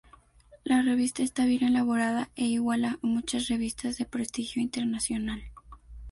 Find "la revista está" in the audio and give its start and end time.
0.63-1.45